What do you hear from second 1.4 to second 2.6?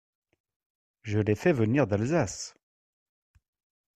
venir d’Alsace.